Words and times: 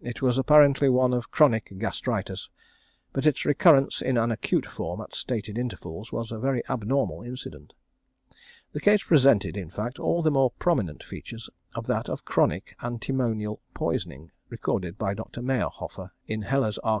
It 0.00 0.22
was 0.22 0.38
apparently 0.38 0.88
one 0.88 1.12
of 1.12 1.32
chronic 1.32 1.72
gastritis; 1.76 2.48
but 3.12 3.26
its 3.26 3.44
recurrence 3.44 4.00
in 4.00 4.16
an 4.16 4.30
acute 4.30 4.64
form 4.64 5.00
at 5.00 5.12
stated 5.12 5.58
intervals 5.58 6.12
was 6.12 6.30
a 6.30 6.38
very 6.38 6.62
abnormal 6.68 7.22
incident. 7.22 7.72
The 8.70 8.80
case 8.80 9.02
presented, 9.02 9.56
in 9.56 9.70
fact, 9.70 9.98
all 9.98 10.22
the 10.22 10.30
more 10.30 10.52
prominent 10.52 11.02
features 11.02 11.50
of 11.74 11.88
that 11.88 12.08
of 12.08 12.24
chronic 12.24 12.76
antimonial 12.80 13.60
poisoning 13.74 14.30
recorded 14.50 14.98
by 14.98 15.14
Dr. 15.14 15.42
Mayerhofer 15.42 16.12
in 16.28 16.42
Heller's 16.42 16.78
Archiv. 16.84 17.00